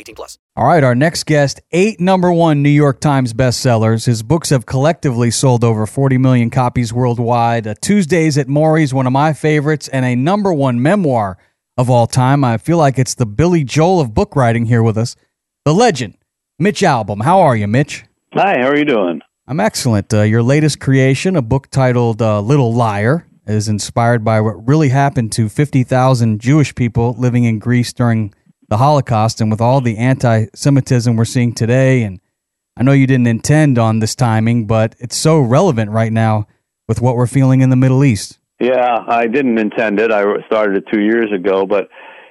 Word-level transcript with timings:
18 0.00 0.14
plus. 0.14 0.38
All 0.56 0.66
right, 0.66 0.82
our 0.82 0.94
next 0.94 1.26
guest, 1.26 1.60
eight 1.72 2.00
number 2.00 2.32
one 2.32 2.62
New 2.62 2.70
York 2.70 3.00
Times 3.00 3.32
bestsellers. 3.32 4.06
His 4.06 4.22
books 4.22 4.50
have 4.50 4.66
collectively 4.66 5.30
sold 5.30 5.62
over 5.62 5.86
40 5.86 6.18
million 6.18 6.50
copies 6.50 6.92
worldwide. 6.92 7.66
Uh, 7.66 7.74
Tuesdays 7.80 8.36
at 8.36 8.48
Morrie's, 8.48 8.92
one 8.92 9.06
of 9.06 9.12
my 9.12 9.32
favorites, 9.32 9.88
and 9.88 10.04
a 10.04 10.16
number 10.16 10.52
one 10.52 10.82
memoir 10.82 11.38
of 11.76 11.88
all 11.88 12.06
time. 12.06 12.44
I 12.44 12.58
feel 12.58 12.78
like 12.78 12.98
it's 12.98 13.14
the 13.14 13.26
Billy 13.26 13.62
Joel 13.62 14.00
of 14.00 14.14
book 14.14 14.34
writing 14.34 14.66
here 14.66 14.82
with 14.82 14.98
us. 14.98 15.16
The 15.64 15.74
legend, 15.74 16.16
Mitch 16.58 16.80
Albom. 16.80 17.22
How 17.22 17.40
are 17.40 17.56
you, 17.56 17.66
Mitch? 17.66 18.04
Hi, 18.34 18.58
how 18.60 18.68
are 18.68 18.76
you 18.76 18.84
doing? 18.84 19.20
I'm 19.46 19.60
excellent. 19.60 20.12
Uh, 20.14 20.22
your 20.22 20.42
latest 20.42 20.80
creation, 20.80 21.36
a 21.36 21.42
book 21.42 21.68
titled 21.70 22.22
uh, 22.22 22.40
Little 22.40 22.72
Liar, 22.72 23.26
is 23.46 23.68
inspired 23.68 24.24
by 24.24 24.40
what 24.40 24.66
really 24.66 24.90
happened 24.90 25.32
to 25.32 25.48
50,000 25.48 26.40
Jewish 26.40 26.74
people 26.74 27.14
living 27.18 27.44
in 27.44 27.58
Greece 27.58 27.92
during 27.92 28.32
the 28.70 28.78
Holocaust 28.78 29.40
and 29.40 29.50
with 29.50 29.60
all 29.60 29.82
the 29.82 29.98
anti 29.98 30.46
Semitism 30.54 31.14
we're 31.16 31.24
seeing 31.26 31.52
today. 31.52 32.04
And 32.04 32.20
I 32.76 32.82
know 32.82 32.92
you 32.92 33.06
didn't 33.06 33.26
intend 33.26 33.78
on 33.78 33.98
this 33.98 34.14
timing, 34.14 34.66
but 34.66 34.94
it's 34.98 35.16
so 35.16 35.38
relevant 35.40 35.90
right 35.90 36.12
now 36.12 36.46
with 36.88 37.02
what 37.02 37.16
we're 37.16 37.26
feeling 37.26 37.60
in 37.60 37.68
the 37.68 37.76
Middle 37.76 38.04
East. 38.04 38.38
Yeah, 38.60 39.04
I 39.06 39.26
didn't 39.26 39.58
intend 39.58 40.00
it. 40.00 40.12
I 40.12 40.22
started 40.46 40.78
it 40.78 40.84
two 40.92 41.02
years 41.02 41.32
ago, 41.32 41.66
but 41.66 41.88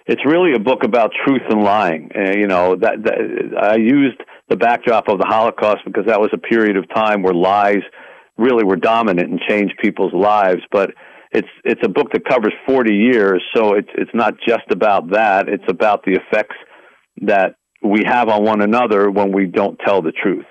it's 0.08 0.26
really 0.26 0.54
a 0.54 0.60
book 0.60 0.84
about 0.84 1.12
truth 1.26 1.42
and 1.50 1.62
lying. 1.62 2.10
Uh, 2.16 2.32
you 2.38 2.48
know, 2.48 2.76
that, 2.76 3.04
that 3.04 3.58
I 3.62 3.76
used 3.76 4.20
the 4.48 4.56
backdrop 4.56 5.10
of 5.10 5.20
the 5.20 5.26
Holocaust 5.28 5.82
because 5.86 6.06
that 6.06 6.22
was 6.22 6.30
a 6.34 6.38
period 6.38 6.78
of 6.78 6.88
time 6.94 7.22
where 7.22 7.34
lies 7.34 7.82
really 8.38 8.64
were 8.64 8.78
dominant 8.78 9.30
and 9.30 9.40
changed 9.48 9.76
people's 9.82 10.14
lives. 10.14 10.62
But 10.72 10.92
it's 11.32 11.48
it's 11.64 11.82
a 11.84 11.90
book 11.90 12.12
that 12.14 12.26
covers 12.26 12.54
40 12.66 12.94
years, 12.94 13.44
so 13.56 13.74
it's 13.74 13.90
it's 13.96 14.12
not 14.14 14.36
just 14.48 14.72
about 14.72 15.12
that. 15.12 15.48
It's 15.48 15.64
about 15.68 16.04
the 16.04 16.14
effects 16.14 16.56
that 17.22 17.56
we 17.84 18.04
have 18.06 18.30
on 18.30 18.44
one 18.44 18.62
another 18.62 19.10
when 19.10 19.32
we 19.32 19.46
don't 19.46 19.80
tell 19.86 20.02
the 20.02 20.12
truth. 20.12 20.46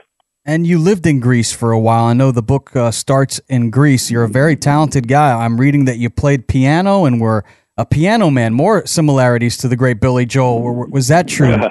And 0.45 0.67
you 0.67 0.79
lived 0.79 1.07
in 1.07 1.21
Greece 1.21 1.53
for 1.53 1.73
a 1.73 1.79
while. 1.79 2.05
I 2.05 2.15
know 2.15 2.33
the 2.33 2.43
book 2.43 2.75
uh, 2.75 2.91
starts 2.91 3.39
in 3.49 3.71
Greece. 3.71 4.11
You're 4.11 4.25
a 4.25 4.29
very 4.29 4.57
talented 4.57 5.07
guy. 5.07 5.33
I'm 5.33 5.61
reading 5.61 5.85
that 5.85 5.99
you 5.99 6.09
played 6.09 6.49
piano 6.49 7.05
and 7.05 7.21
were 7.21 7.45
a 7.77 7.85
piano 7.85 8.31
man. 8.31 8.55
More 8.55 8.87
similarities 8.87 9.59
to 9.59 9.69
the 9.69 9.77
great 9.77 10.01
Billy 10.01 10.25
Joel. 10.25 10.87
Was 10.91 11.09
that 11.09 11.29
true? 11.29 11.57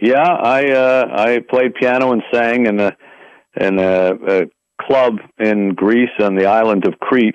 Yeah, 0.00 0.22
I 0.22 0.70
uh, 0.70 1.06
I 1.10 1.38
played 1.50 1.74
piano 1.74 2.12
and 2.12 2.22
sang 2.32 2.66
in 2.66 2.78
a 2.78 2.96
in 3.60 3.80
a, 3.80 4.12
a 4.28 4.42
club 4.80 5.14
in 5.38 5.74
Greece 5.74 6.10
on 6.20 6.36
the 6.36 6.46
island 6.46 6.86
of 6.86 7.00
Crete. 7.00 7.34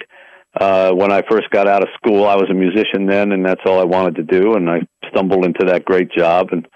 Uh, 0.60 0.92
when 0.92 1.12
I 1.12 1.24
first 1.30 1.50
got 1.50 1.68
out 1.68 1.82
of 1.82 1.90
school, 1.96 2.28
I 2.28 2.36
was 2.36 2.50
a 2.50 2.54
musician 2.54 3.08
then, 3.08 3.32
and 3.32 3.46
that's 3.46 3.62
all 3.66 3.80
I 3.80 3.86
wanted 3.86 4.16
to 4.16 4.42
do. 4.42 4.54
And 4.54 4.70
I 4.70 4.82
stumbled 5.10 5.46
into 5.46 5.66
that 5.66 5.86
great 5.86 6.12
job 6.12 6.50
and 6.52 6.68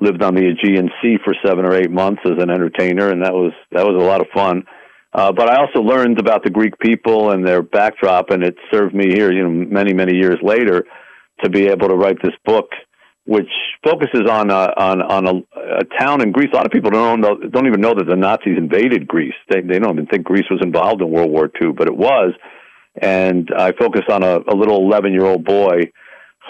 lived 0.00 0.22
on 0.22 0.34
the 0.34 0.46
Aegean 0.46 0.90
Sea 1.02 1.16
for 1.24 1.34
seven 1.44 1.64
or 1.64 1.74
eight 1.74 1.90
months 1.90 2.22
as 2.24 2.42
an 2.42 2.50
entertainer, 2.50 3.10
and 3.10 3.22
that 3.22 3.32
was 3.32 3.52
that 3.72 3.84
was 3.84 4.00
a 4.00 4.06
lot 4.06 4.20
of 4.20 4.28
fun. 4.34 4.64
Uh, 5.12 5.32
but 5.32 5.48
I 5.48 5.56
also 5.56 5.80
learned 5.80 6.18
about 6.18 6.42
the 6.44 6.50
Greek 6.50 6.78
people 6.78 7.30
and 7.30 7.46
their 7.46 7.62
backdrop, 7.62 8.30
and 8.30 8.42
it 8.42 8.56
served 8.72 8.94
me 8.94 9.12
here, 9.12 9.32
you 9.32 9.42
know, 9.42 9.50
many 9.50 9.92
many 9.92 10.16
years 10.16 10.38
later, 10.42 10.84
to 11.42 11.50
be 11.50 11.66
able 11.66 11.88
to 11.88 11.96
write 11.96 12.22
this 12.22 12.34
book 12.44 12.66
which 13.26 13.48
focuses 13.82 14.28
on 14.28 14.50
a, 14.50 14.72
on 14.76 15.00
on 15.00 15.26
a, 15.26 15.58
a 15.80 15.84
town 15.98 16.20
in 16.20 16.30
Greece. 16.30 16.50
A 16.52 16.56
lot 16.56 16.66
of 16.66 16.72
people 16.72 16.90
don't 16.90 17.20
know, 17.20 17.36
don't 17.36 17.66
even 17.66 17.80
know 17.80 17.94
that 17.94 18.06
the 18.06 18.16
Nazis 18.16 18.58
invaded 18.58 19.08
Greece. 19.08 19.34
They 19.48 19.60
they 19.62 19.78
don't 19.78 19.94
even 19.94 20.06
think 20.06 20.24
Greece 20.24 20.46
was 20.50 20.60
involved 20.62 21.00
in 21.00 21.10
World 21.10 21.30
War 21.30 21.50
II, 21.60 21.72
but 21.72 21.88
it 21.88 21.96
was. 21.96 22.32
And 23.00 23.50
I 23.56 23.72
focus 23.72 24.02
on 24.08 24.22
a, 24.22 24.38
a 24.48 24.54
little 24.54 24.76
eleven 24.76 25.12
year 25.12 25.24
old 25.24 25.44
boy 25.44 25.90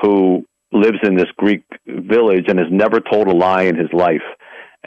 who 0.02 0.44
lives 0.72 0.98
in 1.02 1.16
this 1.16 1.30
Greek 1.36 1.62
village 1.86 2.44
and 2.48 2.58
has 2.58 2.68
never 2.70 3.00
told 3.00 3.28
a 3.28 3.32
lie 3.32 3.62
in 3.62 3.76
his 3.76 3.92
life. 3.92 4.22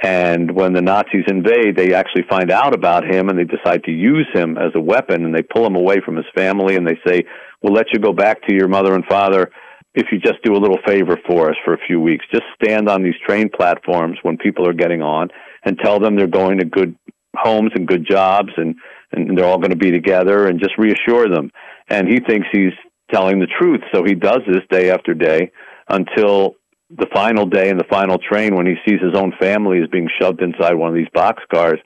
And 0.04 0.52
when 0.52 0.74
the 0.74 0.82
Nazis 0.82 1.26
invade, 1.28 1.76
they 1.76 1.94
actually 1.94 2.26
find 2.30 2.52
out 2.52 2.76
about 2.76 3.04
him 3.04 3.30
and 3.30 3.40
they 3.40 3.46
decide 3.46 3.84
to 3.86 3.92
use 3.92 4.28
him 4.32 4.58
as 4.58 4.72
a 4.76 4.82
weapon 4.82 5.26
and 5.26 5.34
they 5.34 5.42
pull 5.42 5.66
him 5.66 5.76
away 5.76 6.02
from 6.06 6.16
his 6.16 6.26
family 6.36 6.76
and 6.76 6.86
they 6.86 7.00
say, 7.08 7.24
We'll 7.64 7.74
let 7.74 7.88
you 7.92 8.00
go 8.00 8.14
back 8.14 8.46
to 8.48 8.54
your 8.54 8.68
mother 8.68 8.94
and 8.94 9.04
father 9.06 9.50
if 9.96 10.08
you 10.12 10.20
just 10.20 10.44
do 10.44 10.54
a 10.54 10.62
little 10.62 10.78
favor 10.86 11.18
for 11.26 11.50
us 11.50 11.56
for 11.66 11.74
a 11.74 11.80
few 11.88 12.00
weeks. 12.00 12.26
Just 12.32 12.44
stand 12.62 12.88
on 12.88 13.02
these 13.02 13.16
train 13.26 13.50
platforms 13.50 14.20
when 14.22 14.38
people 14.38 14.68
are 14.68 14.74
getting 14.74 15.02
on 15.02 15.30
and 15.64 15.80
tell 15.80 16.00
them 16.00 16.16
they're 16.16 16.28
going 16.28 16.60
to 16.60 16.66
good 16.66 16.96
homes 17.36 17.72
and 17.74 17.88
good 17.88 18.06
jobs 18.08 18.50
and, 18.58 18.76
and 19.12 19.38
they're 19.38 19.46
all 19.46 19.58
going 19.58 19.72
to 19.72 19.78
be 19.78 19.92
together 19.92 20.48
and 20.48 20.60
just 20.60 20.78
reassure 20.78 21.30
them. 21.30 21.52
And 21.90 22.08
he 22.08 22.20
thinks 22.20 22.48
he's 22.52 22.74
telling 23.12 23.40
the 23.40 23.48
truth. 23.48 23.82
So 23.94 24.04
he 24.04 24.16
does 24.16 24.42
this 24.48 24.64
day 24.70 24.90
after 24.90 25.14
day 25.14 25.52
until 25.90 26.56
the 26.90 27.08
final 27.14 27.46
day 27.46 27.70
in 27.70 27.78
the 27.78 27.86
final 27.90 28.18
train 28.18 28.56
when 28.56 28.66
he 28.66 28.76
sees 28.86 29.00
his 29.02 29.16
own 29.16 29.34
family 29.40 29.80
is 29.80 29.90
being 29.90 30.10
shoved 30.22 30.42
inside 30.42 30.76
one 30.76 30.90
of 30.90 30.96
these 30.96 31.08
boxcars 31.16 31.80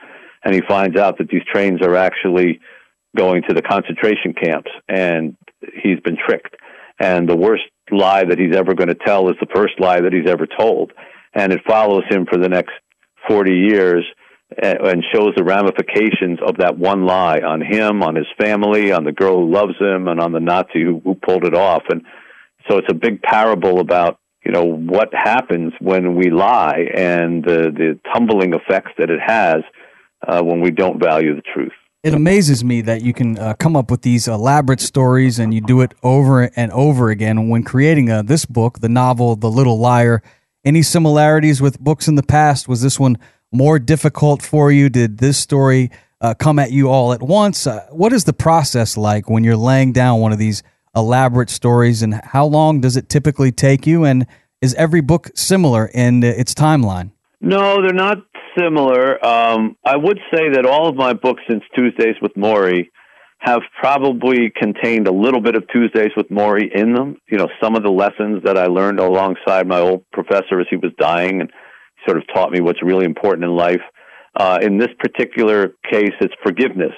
and 0.43 0.53
he 0.53 0.61
finds 0.67 0.97
out 0.97 1.17
that 1.17 1.29
these 1.29 1.43
trains 1.51 1.81
are 1.81 1.95
actually 1.95 2.59
going 3.15 3.43
to 3.47 3.53
the 3.53 3.61
concentration 3.61 4.33
camps 4.33 4.71
and 4.87 5.35
he's 5.81 5.99
been 5.99 6.17
tricked. 6.17 6.55
And 6.99 7.27
the 7.27 7.35
worst 7.35 7.63
lie 7.91 8.23
that 8.23 8.39
he's 8.39 8.55
ever 8.55 8.73
going 8.73 8.89
to 8.89 8.95
tell 8.95 9.29
is 9.29 9.35
the 9.39 9.47
first 9.53 9.73
lie 9.79 10.01
that 10.01 10.13
he's 10.13 10.29
ever 10.29 10.47
told. 10.47 10.93
And 11.33 11.51
it 11.51 11.61
follows 11.67 12.03
him 12.09 12.25
for 12.31 12.37
the 12.37 12.49
next 12.49 12.73
40 13.27 13.53
years 13.53 14.05
and 14.57 15.03
shows 15.13 15.33
the 15.35 15.43
ramifications 15.43 16.39
of 16.45 16.57
that 16.57 16.77
one 16.77 17.05
lie 17.05 17.39
on 17.39 17.61
him, 17.61 18.03
on 18.03 18.15
his 18.15 18.27
family, 18.39 18.91
on 18.91 19.03
the 19.03 19.11
girl 19.11 19.37
who 19.37 19.51
loves 19.51 19.77
him, 19.79 20.07
and 20.07 20.19
on 20.19 20.33
the 20.33 20.39
Nazi 20.39 20.83
who, 20.83 21.01
who 21.03 21.15
pulled 21.15 21.45
it 21.45 21.55
off. 21.55 21.83
And 21.89 22.03
so 22.69 22.77
it's 22.77 22.87
a 22.89 22.95
big 22.95 23.21
parable 23.21 23.79
about 23.79 24.19
you 24.45 24.51
know 24.51 24.65
what 24.65 25.09
happens 25.13 25.73
when 25.79 26.15
we 26.15 26.31
lie 26.31 26.87
and 26.95 27.43
the 27.43 27.71
the 27.71 27.99
tumbling 28.13 28.53
effects 28.53 28.91
that 28.97 29.09
it 29.09 29.19
has 29.25 29.61
uh, 30.27 30.41
when 30.41 30.61
we 30.61 30.71
don't 30.71 31.01
value 31.01 31.35
the 31.35 31.43
truth. 31.53 31.73
It 32.03 32.15
amazes 32.15 32.63
me 32.63 32.81
that 32.81 33.03
you 33.03 33.13
can 33.13 33.37
uh, 33.37 33.53
come 33.53 33.75
up 33.75 33.91
with 33.91 34.01
these 34.01 34.27
elaborate 34.27 34.81
stories 34.81 35.37
and 35.37 35.53
you 35.53 35.61
do 35.61 35.81
it 35.81 35.93
over 36.01 36.49
and 36.55 36.71
over 36.71 37.11
again. 37.11 37.47
When 37.47 37.63
creating 37.63 38.09
uh, 38.09 38.23
this 38.23 38.43
book, 38.43 38.79
the 38.79 38.89
novel 38.89 39.35
The 39.35 39.51
Little 39.51 39.77
Liar, 39.77 40.23
any 40.65 40.81
similarities 40.81 41.61
with 41.61 41.79
books 41.79 42.07
in 42.07 42.15
the 42.15 42.23
past? 42.23 42.67
Was 42.67 42.81
this 42.81 42.99
one 42.99 43.19
more 43.51 43.79
difficult 43.79 44.41
for 44.41 44.71
you? 44.71 44.89
Did 44.89 45.17
this 45.17 45.37
story 45.37 45.91
uh, 46.19 46.33
come 46.33 46.59
at 46.59 46.71
you 46.71 46.89
all 46.89 47.13
at 47.13 47.21
once? 47.21 47.67
Uh, 47.67 47.85
what 47.91 48.13
is 48.13 48.23
the 48.23 48.33
process 48.33 48.97
like 48.97 49.29
when 49.29 49.43
you're 49.43 49.57
laying 49.57 49.91
down 49.91 50.19
one 50.19 50.31
of 50.31 50.37
these 50.37 50.63
elaborate 50.95 51.49
stories, 51.49 52.01
and 52.01 52.13
how 52.23 52.45
long 52.45 52.81
does 52.81 52.97
it 52.97 53.09
typically 53.09 53.51
take 53.51 53.87
you? 53.87 54.03
And 54.03 54.25
is 54.61 54.73
every 54.75 55.01
book 55.01 55.29
similar 55.35 55.89
in 55.93 56.23
its 56.23 56.53
timeline? 56.53 57.11
No, 57.39 57.81
they're 57.81 57.93
not 57.93 58.17
similar. 58.57 59.23
Um, 59.25 59.77
I 59.85 59.95
would 59.95 60.19
say 60.33 60.49
that 60.53 60.65
all 60.65 60.87
of 60.87 60.95
my 60.95 61.13
books 61.13 61.41
since 61.49 61.63
Tuesdays 61.75 62.15
with 62.21 62.33
Morrie 62.35 62.89
have 63.39 63.61
probably 63.79 64.51
contained 64.55 65.07
a 65.07 65.11
little 65.11 65.41
bit 65.41 65.55
of 65.55 65.67
Tuesdays 65.69 66.11
with 66.15 66.29
Morrie 66.29 66.71
in 66.75 66.93
them. 66.93 67.17
You 67.27 67.39
know, 67.39 67.49
some 67.61 67.75
of 67.75 67.81
the 67.81 67.89
lessons 67.89 68.43
that 68.43 68.55
I 68.55 68.67
learned 68.67 68.99
alongside 68.99 69.67
my 69.67 69.79
old 69.79 70.05
professor 70.11 70.59
as 70.59 70.67
he 70.69 70.75
was 70.75 70.91
dying 70.99 71.41
and 71.41 71.51
sort 72.05 72.17
of 72.17 72.23
taught 72.33 72.51
me 72.51 72.61
what's 72.61 72.81
really 72.83 73.05
important 73.05 73.43
in 73.43 73.55
life. 73.55 73.81
Uh, 74.35 74.59
in 74.61 74.77
this 74.77 74.89
particular 74.99 75.69
case, 75.91 76.13
it's 76.21 76.33
forgiveness. 76.43 76.93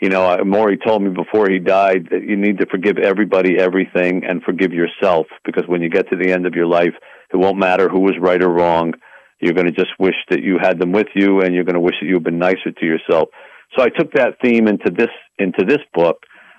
You 0.00 0.10
know, 0.10 0.36
Morrie 0.44 0.84
told 0.84 1.02
me 1.02 1.10
before 1.10 1.48
he 1.48 1.58
died 1.58 2.08
that 2.10 2.24
you 2.24 2.36
need 2.36 2.58
to 2.58 2.66
forgive 2.66 2.98
everybody, 2.98 3.58
everything, 3.58 4.22
and 4.28 4.42
forgive 4.42 4.72
yourself 4.72 5.26
because 5.44 5.64
when 5.66 5.80
you 5.82 5.88
get 5.88 6.10
to 6.10 6.16
the 6.16 6.30
end 6.32 6.46
of 6.46 6.54
your 6.54 6.66
life, 6.66 6.94
it 7.32 7.36
won't 7.36 7.58
matter 7.58 7.88
who 7.88 8.00
was 8.00 8.14
right 8.20 8.42
or 8.42 8.50
wrong 8.50 8.92
You're 9.40 9.54
going 9.54 9.66
to 9.66 9.72
just 9.72 9.90
wish 9.98 10.14
that 10.30 10.42
you 10.42 10.58
had 10.60 10.78
them 10.78 10.92
with 10.92 11.08
you, 11.14 11.40
and 11.40 11.54
you're 11.54 11.64
going 11.64 11.74
to 11.74 11.80
wish 11.80 11.96
that 12.00 12.06
you 12.06 12.14
had 12.14 12.24
been 12.24 12.38
nicer 12.38 12.72
to 12.78 12.86
yourself. 12.86 13.28
So 13.76 13.82
I 13.82 13.88
took 13.88 14.12
that 14.12 14.36
theme 14.42 14.68
into 14.68 14.90
this 14.90 15.10
into 15.38 15.64
this 15.66 15.80
book, 15.94 16.18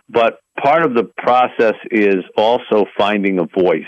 but 0.09 0.39
part 0.61 0.83
of 0.85 0.93
the 0.93 1.05
process 1.17 1.75
is 1.91 2.23
also 2.35 2.85
finding 2.97 3.39
a 3.39 3.45
voice. 3.45 3.83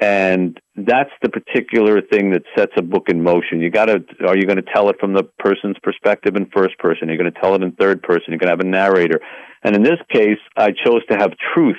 And 0.00 0.58
that's 0.76 1.10
the 1.20 1.28
particular 1.28 2.00
thing 2.00 2.30
that 2.30 2.42
sets 2.56 2.72
a 2.78 2.82
book 2.82 3.08
in 3.08 3.22
motion. 3.22 3.60
You 3.60 3.70
got 3.70 3.86
to 3.86 4.02
are 4.26 4.36
you 4.36 4.46
going 4.46 4.56
to 4.56 4.72
tell 4.74 4.88
it 4.88 4.96
from 4.98 5.12
the 5.12 5.24
person's 5.38 5.76
perspective 5.82 6.36
in 6.36 6.46
first 6.46 6.78
person? 6.78 7.08
You're 7.08 7.18
going 7.18 7.32
to 7.32 7.38
tell 7.38 7.54
it 7.54 7.62
in 7.62 7.72
third 7.72 8.02
person. 8.02 8.24
You're 8.28 8.38
going 8.38 8.48
to 8.48 8.56
have 8.56 8.60
a 8.60 8.64
narrator. 8.64 9.20
And 9.62 9.76
in 9.76 9.82
this 9.82 9.98
case, 10.10 10.38
I 10.56 10.68
chose 10.70 11.04
to 11.10 11.18
have 11.18 11.32
truth 11.54 11.76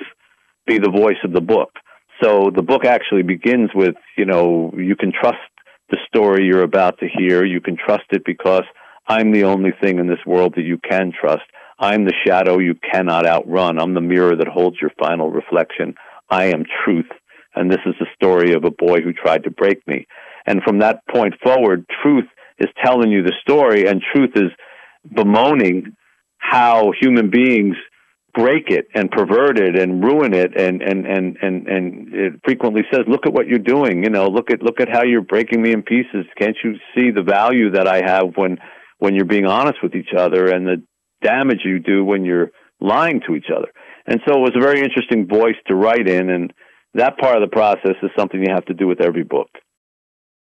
be 0.68 0.78
the 0.78 0.92
voice 0.92 1.18
of 1.24 1.34
the 1.34 1.42
book. 1.42 1.72
So 2.22 2.52
the 2.56 2.62
book 2.62 2.86
actually 2.86 3.24
begins 3.24 3.72
with, 3.74 3.96
you 4.16 4.26
know, 4.26 4.72
you 4.78 4.96
can 4.96 5.12
trust 5.12 5.40
the 5.90 5.98
story 6.08 6.46
you're 6.46 6.62
about 6.62 7.00
to 7.00 7.08
hear. 7.08 7.44
You 7.44 7.60
can 7.60 7.76
trust 7.76 8.06
it 8.12 8.24
because 8.24 8.64
I'm 9.08 9.32
the 9.32 9.46
only 9.46 9.72
thing 9.82 9.98
in 9.98 10.08
this 10.08 10.24
world 10.28 10.54
that 10.56 10.62
you 10.62 10.78
can 10.78 11.12
trust. 11.20 11.44
I'm 11.80 12.06
the 12.06 12.14
shadow 12.26 12.60
you 12.60 12.76
cannot 12.92 13.26
outrun. 13.26 13.80
I'm 13.80 13.96
the 13.96 14.02
mirror 14.02 14.36
that 14.36 14.48
holds 14.48 14.78
your 14.80 14.92
final 15.00 15.32
reflection. 15.32 15.96
I 16.30 16.46
am 16.46 16.64
truth. 16.86 17.10
And 17.56 17.70
this 17.70 17.80
is 17.86 17.96
the 18.00 18.08
story 18.16 18.54
of 18.54 18.64
a 18.64 18.72
boy 18.72 19.02
who 19.02 19.14
tried 19.14 19.44
to 19.44 19.52
break 19.52 19.86
me. 19.88 20.08
And 20.46 20.62
from 20.64 20.80
that 20.80 21.06
point 21.08 21.36
forward, 21.44 21.86
truth 22.02 22.26
is 22.60 22.70
telling 22.84 23.12
you 23.12 23.24
the 23.24 23.34
story, 23.42 23.88
and 23.88 24.02
truth 24.14 24.32
is 24.36 24.52
bemoaning 25.14 25.96
how 26.38 26.92
human 27.00 27.30
beings 27.30 27.76
break 28.34 28.70
it 28.70 28.88
and 28.94 29.12
pervert 29.12 29.58
it 29.60 29.78
and 29.78 30.04
ruin 30.04 30.34
it 30.34 30.58
and 30.58 30.82
and 30.82 31.06
and 31.06 31.38
and 31.42 31.68
and 31.68 32.14
it 32.14 32.34
frequently 32.46 32.82
says 32.92 33.02
look 33.08 33.26
at 33.26 33.34
what 33.34 33.48
you're 33.48 33.60
doing 33.60 34.04
you 34.04 34.10
know 34.10 34.28
look 34.28 34.50
at 34.50 34.62
look 34.62 34.80
at 34.80 34.88
how 34.88 35.04
you're 35.04 35.22
breaking 35.22 35.62
me 35.62 35.74
in 35.74 35.84
pieces 35.84 36.26
can't 36.38 36.56
you 36.64 36.76
see 36.96 37.12
the 37.12 37.22
value 37.22 37.72
that 37.72 37.88
i 37.88 38.02
have 38.06 38.38
when 38.38 38.58
when 39.00 39.16
you're 39.16 39.26
being 39.26 39.46
honest 39.46 39.80
with 39.84 39.96
each 39.96 40.14
other 40.18 40.48
and 40.48 40.66
the 40.66 40.82
damage 41.22 41.60
you 41.66 41.80
do 41.80 42.06
when 42.06 42.24
you're 42.24 42.52
lying 42.80 43.20
to 43.28 43.36
each 43.36 43.48
other 43.54 43.68
and 44.08 44.22
so 44.26 44.34
it 44.34 44.40
was 44.40 44.54
a 44.56 44.62
very 44.62 44.80
interesting 44.80 45.28
voice 45.28 45.58
to 45.68 45.76
write 45.76 46.08
in 46.08 46.30
and 46.30 46.54
that 46.94 47.18
part 47.18 47.42
of 47.42 47.42
the 47.42 47.54
process 47.54 47.96
is 48.02 48.12
something 48.18 48.42
you 48.42 48.54
have 48.54 48.66
to 48.66 48.74
do 48.74 48.88
with 48.88 49.02
every 49.02 49.24
book 49.24 49.50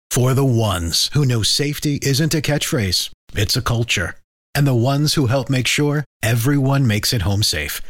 For 0.10 0.34
the 0.34 0.46
ones 0.46 1.10
who 1.14 1.26
know 1.26 1.44
safety 1.44 2.00
isn't 2.02 2.34
a 2.34 2.42
catchphrase, 2.42 3.12
it's 3.34 3.58
a 3.58 3.62
culture. 3.62 4.16
And 4.56 4.66
the 4.66 4.74
ones 4.74 5.14
who 5.14 5.28
help 5.28 5.50
make 5.50 5.68
sure 5.68 6.04
everyone 6.24 6.88
makes 6.88 7.14
it 7.14 7.22
home 7.22 7.44
safe. 7.44 7.82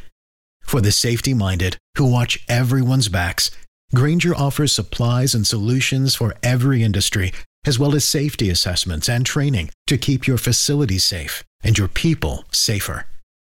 For 0.62 0.82
the 0.82 0.92
safety 0.92 1.34
minded 1.34 1.78
who 1.96 2.12
watch 2.12 2.44
everyone's 2.50 3.08
backs, 3.08 3.52
Grainger 3.96 4.36
offers 4.36 4.74
supplies 4.74 5.34
and 5.34 5.48
solutions 5.48 6.16
for 6.16 6.36
every 6.44 6.84
industry, 6.84 7.32
as 7.66 7.80
well 7.80 7.96
as 7.96 8.04
safety 8.04 8.50
assessments 8.50 9.08
and 9.08 9.26
training 9.26 9.70
to 9.86 9.98
keep 9.98 10.28
your 10.28 10.38
facilities 10.38 11.06
safe 11.06 11.46
and 11.64 11.78
your 11.78 11.88
people 11.88 12.44
safer. 12.52 13.06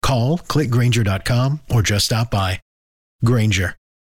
Call 0.03 0.37
clickgranger.com 0.37 1.61
or 1.73 1.81
just 1.81 2.05
stop 2.05 2.29
by. 2.29 2.61
Grainger 3.25 3.75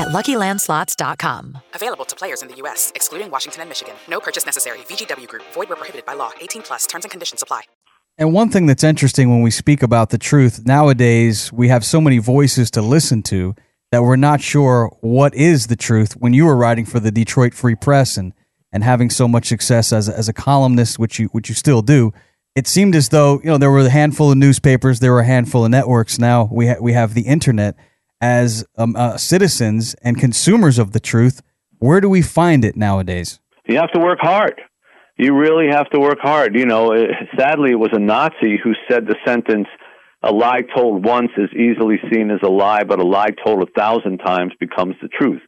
at 0.00 0.08
luckylandslots.com. 0.08 1.58
Available 1.74 2.04
to 2.06 2.16
players 2.16 2.42
in 2.42 2.48
the 2.48 2.56
U.S., 2.56 2.90
excluding 2.94 3.30
Washington 3.30 3.60
and 3.62 3.68
Michigan. 3.68 3.94
No 4.08 4.18
purchase 4.18 4.46
necessary. 4.46 4.78
VGW 4.80 5.28
Group, 5.28 5.44
void 5.52 5.68
where 5.68 5.76
prohibited 5.76 6.04
by 6.06 6.14
law. 6.14 6.32
18 6.40 6.62
plus 6.62 6.86
terms 6.86 7.04
and 7.04 7.10
conditions 7.10 7.42
apply. 7.42 7.62
And 8.18 8.34
one 8.34 8.50
thing 8.50 8.66
that's 8.66 8.84
interesting 8.84 9.30
when 9.30 9.40
we 9.40 9.50
speak 9.50 9.82
about 9.82 10.10
the 10.10 10.18
truth 10.18 10.66
nowadays, 10.66 11.50
we 11.52 11.68
have 11.68 11.84
so 11.84 12.00
many 12.02 12.18
voices 12.18 12.70
to 12.72 12.82
listen 12.82 13.22
to 13.24 13.54
that 13.92 14.02
we're 14.02 14.16
not 14.16 14.40
sure 14.40 14.94
what 15.00 15.34
is 15.34 15.68
the 15.68 15.76
truth. 15.76 16.12
When 16.14 16.34
you 16.34 16.44
were 16.44 16.56
writing 16.56 16.84
for 16.84 17.00
the 17.00 17.10
Detroit 17.10 17.54
Free 17.54 17.74
Press 17.74 18.16
and, 18.16 18.34
and 18.72 18.84
having 18.84 19.10
so 19.10 19.26
much 19.26 19.46
success 19.46 19.92
as 19.92 20.08
a, 20.08 20.16
as 20.16 20.28
a 20.28 20.32
columnist, 20.32 20.98
which 20.98 21.18
you 21.18 21.28
which 21.28 21.48
you 21.48 21.54
still 21.54 21.82
do, 21.82 22.12
it 22.54 22.66
seemed 22.66 22.94
as 22.94 23.08
though 23.08 23.40
you 23.42 23.46
know 23.46 23.58
there 23.58 23.70
were 23.70 23.80
a 23.80 23.88
handful 23.90 24.30
of 24.30 24.36
newspapers, 24.36 25.00
there 25.00 25.12
were 25.12 25.20
a 25.20 25.26
handful 25.26 25.64
of 25.64 25.70
networks. 25.70 26.18
Now 26.18 26.48
we 26.52 26.68
ha- 26.68 26.80
we 26.80 26.92
have 26.92 27.14
the 27.14 27.22
internet 27.22 27.74
as 28.20 28.64
um, 28.76 28.96
uh, 28.96 29.16
citizens 29.16 29.94
and 30.02 30.18
consumers 30.18 30.78
of 30.78 30.92
the 30.92 31.00
truth. 31.00 31.42
Where 31.78 32.00
do 32.00 32.08
we 32.08 32.22
find 32.22 32.64
it 32.64 32.76
nowadays? 32.76 33.40
you 33.70 33.76
have 33.76 33.92
to 33.92 34.00
work 34.00 34.18
hard. 34.20 34.60
You 35.16 35.36
really 35.36 35.68
have 35.70 35.88
to 35.90 36.00
work 36.00 36.18
hard. 36.20 36.56
You 36.56 36.66
know, 36.66 36.92
it, 36.92 37.10
sadly, 37.38 37.70
it 37.70 37.78
was 37.78 37.90
a 37.92 37.98
Nazi 37.98 38.58
who 38.62 38.72
said 38.88 39.06
the 39.06 39.16
sentence, 39.24 39.68
a 40.22 40.32
lie 40.32 40.62
told 40.74 41.04
once 41.04 41.30
is 41.36 41.50
easily 41.52 41.96
seen 42.12 42.30
as 42.30 42.40
a 42.42 42.48
lie, 42.48 42.84
but 42.84 42.98
a 42.98 43.06
lie 43.06 43.30
told 43.44 43.62
a 43.62 43.70
thousand 43.78 44.18
times 44.18 44.52
becomes 44.58 44.96
the 45.00 45.08
truth. 45.08 45.42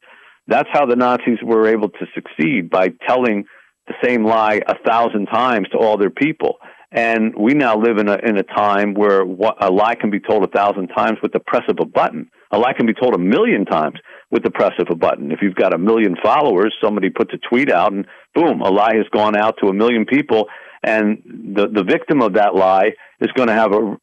That's 0.46 0.68
how 0.72 0.86
the 0.86 0.96
Nazis 0.96 1.38
were 1.42 1.68
able 1.68 1.88
to 1.88 2.06
succeed 2.14 2.70
by 2.70 2.88
telling 3.06 3.44
the 3.86 3.94
same 4.04 4.24
lie 4.24 4.60
a 4.66 4.74
thousand 4.86 5.26
times 5.26 5.68
to 5.72 5.78
all 5.78 5.96
their 5.96 6.10
people. 6.10 6.56
And 6.94 7.34
we 7.34 7.54
now 7.54 7.78
live 7.78 7.96
in 7.96 8.08
a 8.08 8.18
in 8.22 8.36
a 8.36 8.42
time 8.42 8.92
where 8.92 9.22
a 9.22 9.70
lie 9.70 9.94
can 9.94 10.10
be 10.10 10.20
told 10.20 10.44
a 10.44 10.48
thousand 10.48 10.88
times 10.88 11.16
with 11.22 11.32
the 11.32 11.40
press 11.40 11.62
of 11.68 11.78
a 11.80 11.86
button. 11.86 12.30
A 12.50 12.58
lie 12.58 12.74
can 12.74 12.84
be 12.84 12.92
told 12.92 13.14
a 13.14 13.18
million 13.18 13.64
times 13.64 13.98
with 14.30 14.42
the 14.42 14.50
press 14.50 14.72
of 14.78 14.88
a 14.90 14.94
button. 14.94 15.32
If 15.32 15.38
you've 15.40 15.54
got 15.54 15.74
a 15.74 15.78
million 15.78 16.16
followers, 16.22 16.74
somebody 16.84 17.08
puts 17.08 17.32
a 17.32 17.38
tweet 17.48 17.72
out, 17.72 17.92
and 17.92 18.06
boom, 18.34 18.60
a 18.60 18.68
lie 18.68 18.96
has 18.96 19.06
gone 19.10 19.34
out 19.34 19.56
to 19.62 19.68
a 19.68 19.72
million 19.72 20.04
people, 20.04 20.48
and 20.82 21.22
the 21.24 21.66
the 21.68 21.82
victim 21.82 22.20
of 22.20 22.34
that 22.34 22.54
lie 22.54 22.90
is 23.22 23.30
going 23.34 23.48
to 23.48 23.54
have 23.54 23.72
a 23.72 23.96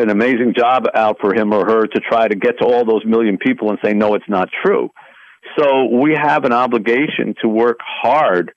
an 0.00 0.10
amazing 0.10 0.54
job 0.56 0.84
out 0.94 1.16
for 1.20 1.34
him 1.34 1.52
or 1.52 1.66
her 1.66 1.86
to 1.88 2.00
try 2.00 2.28
to 2.28 2.36
get 2.36 2.60
to 2.60 2.64
all 2.64 2.84
those 2.84 3.04
million 3.04 3.38
people 3.38 3.70
and 3.70 3.78
say 3.84 3.92
no, 3.92 4.14
it's 4.14 4.28
not 4.28 4.48
true. 4.64 4.88
So 5.58 5.86
we 5.86 6.14
have 6.14 6.44
an 6.44 6.52
obligation 6.52 7.34
to 7.42 7.48
work 7.48 7.78
hard 7.80 8.52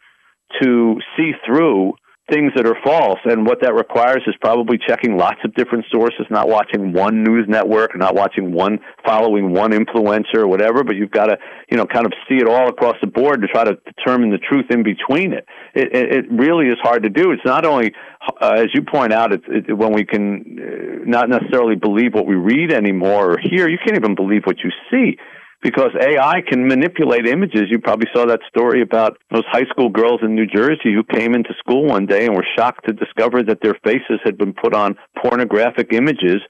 to 0.62 0.96
see 1.18 1.32
through 1.46 1.94
things 2.30 2.52
that 2.56 2.66
are 2.66 2.78
false. 2.84 3.20
And 3.26 3.46
what 3.46 3.62
that 3.62 3.74
requires 3.74 4.22
is 4.28 4.36
probably 4.42 4.78
checking 4.78 5.18
lots 5.18 5.40
of 5.44 5.54
different 5.56 5.86
sources, 5.92 6.26
not 6.30 6.48
watching 6.48 6.94
one 6.94 7.24
news 7.24 7.46
network, 7.48 7.98
not 7.98 8.16
watching 8.16 8.52
one, 8.52 8.80
following 9.06 9.54
one 9.54 9.72
influencer 9.72 10.36
or 10.36 10.48
whatever, 10.48 10.84
but 10.84 10.96
you've 10.96 11.12
got 11.12 11.28
to, 11.28 11.38
you 11.70 11.78
know, 11.78 11.86
kind 11.86 12.06
of 12.06 12.14
see 12.28 12.36
it 12.36 12.48
all 12.48 12.70
across 12.70 12.96
the 13.02 13.08
board 13.08 13.42
to 13.42 13.48
try 13.48 13.64
to 13.64 13.78
determine 13.86 14.30
the 14.30 14.38
truth 14.38 14.66
in 14.70 14.84
between 14.84 15.34
it. 15.34 15.46
It, 15.74 15.96
it, 15.96 16.14
it 16.14 16.32
really 16.32 16.68
is 16.68 16.78
hard 16.82 17.04
to 17.04 17.10
do. 17.10 17.32
It's 17.32 17.46
not 17.46 17.66
only, 17.66 17.94
uh, 18.42 18.54
as 18.58 18.68
you 18.74 18.84
point 18.84 19.14
out, 19.14 19.34
it's 19.34 19.46
it, 19.48 19.74
when 19.74 19.94
we 19.94 20.06
can 20.06 20.24
uh, 20.60 21.06
not 21.06 21.30
necessarily 21.30 21.76
believe 21.76 22.14
what 22.14 22.26
we 22.26 22.36
read 22.36 22.72
anymore 22.72 23.34
or 23.34 23.38
hear, 23.40 23.68
you 23.68 23.78
can't 23.78 23.98
even 23.98 24.16
believe 24.16 24.44
what 24.46 24.58
you 24.64 24.72
see 24.92 25.18
because 25.62 25.92
AI 26.00 26.42
can 26.48 26.68
manipulate 26.68 27.28
images. 27.28 27.64
You 27.70 27.80
probably 27.80 28.08
saw 28.14 28.26
that 28.26 28.40
story 28.48 28.82
about 28.82 29.18
those 29.32 29.44
high 29.52 29.66
school 29.70 29.90
girls 29.90 30.22
in 30.24 30.36
New 30.36 30.46
Jersey 30.46 30.94
who 30.94 31.04
came 31.04 31.36
into 31.36 31.54
school 31.60 31.86
one 31.86 32.06
day 32.06 32.26
and 32.26 32.36
were 32.36 32.48
shocked 32.58 32.86
to 32.88 32.94
discover 32.94 33.44
that 33.44 33.60
their 33.62 33.76
faces 33.84 34.20
had 34.24 34.38
been 34.38 34.54
put 34.54 34.74
on 34.74 34.96
pornographic 35.22 35.92
images 35.92 36.42